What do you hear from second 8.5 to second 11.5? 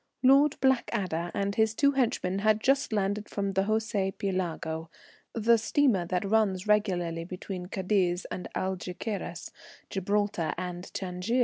Algeçiras, Gibraltar, and Tangier.